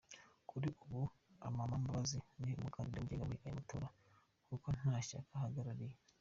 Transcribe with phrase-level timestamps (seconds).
[0.49, 1.01] Kuri ubu
[1.47, 3.87] Amama Mbabazi ni Umukandida wigenga muri aya matora,
[4.47, 5.95] kuko nta Shyaka ahagarariye.